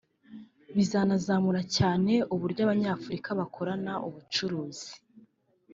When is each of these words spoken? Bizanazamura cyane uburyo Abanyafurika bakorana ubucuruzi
Bizanazamura 0.75 1.61
cyane 1.77 2.13
uburyo 2.33 2.61
Abanyafurika 2.65 3.29
bakorana 3.39 3.93
ubucuruzi 4.07 4.91